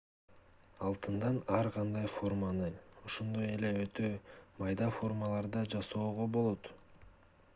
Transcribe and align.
алтындан 0.85 1.35
ар 1.57 1.67
кандай 1.75 2.07
форманы 2.13 2.69
ошондой 3.09 3.51
эле 3.57 3.69
өтө 3.83 4.09
майда 4.63 4.89
формаларды 5.01 5.53
да 5.59 5.63
жасоого 5.75 6.29
болот 6.39 6.75